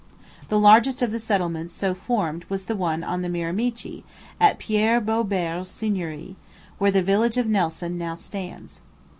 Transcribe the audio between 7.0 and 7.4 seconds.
village